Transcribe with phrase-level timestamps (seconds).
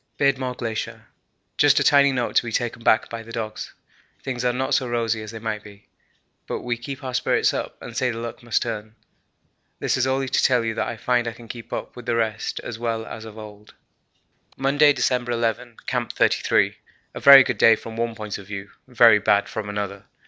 [0.17, 1.05] 'Beardmore Glacier.
[1.59, 3.75] Just a tiny note to be taken back by the dogs.
[4.23, 5.89] Things are not so rosy as they might be,
[6.47, 8.95] but we keep our spirits up and say the luck must turn.
[9.77, 12.15] This is only to tell you that I find I can keep up with the
[12.15, 13.75] rest as well as of old.'
[14.57, 15.77] Monday, December 11.
[15.85, 16.77] Camp 33.
[17.13, 20.05] A very good day from one point of view, very bad from another.